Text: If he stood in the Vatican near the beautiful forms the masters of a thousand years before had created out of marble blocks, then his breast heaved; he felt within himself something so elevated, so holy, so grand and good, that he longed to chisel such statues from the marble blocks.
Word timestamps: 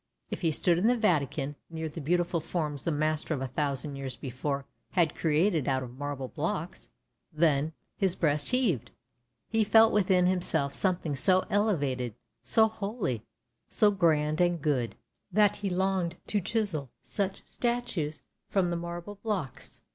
If 0.31 0.41
he 0.41 0.49
stood 0.49 0.79
in 0.79 0.87
the 0.87 0.97
Vatican 0.97 1.55
near 1.69 1.87
the 1.87 2.01
beautiful 2.01 2.41
forms 2.41 2.81
the 2.81 2.91
masters 2.91 3.35
of 3.35 3.41
a 3.43 3.47
thousand 3.47 3.95
years 3.97 4.15
before 4.15 4.65
had 4.93 5.13
created 5.13 5.67
out 5.67 5.83
of 5.83 5.95
marble 5.95 6.27
blocks, 6.29 6.89
then 7.31 7.71
his 7.97 8.15
breast 8.15 8.49
heaved; 8.49 8.89
he 9.47 9.63
felt 9.63 9.93
within 9.93 10.25
himself 10.25 10.73
something 10.73 11.15
so 11.15 11.45
elevated, 11.51 12.15
so 12.41 12.67
holy, 12.67 13.21
so 13.69 13.91
grand 13.91 14.41
and 14.41 14.63
good, 14.63 14.95
that 15.31 15.57
he 15.57 15.69
longed 15.69 16.17
to 16.25 16.41
chisel 16.41 16.89
such 17.03 17.45
statues 17.45 18.23
from 18.49 18.71
the 18.71 18.75
marble 18.75 19.19
blocks. 19.21 19.83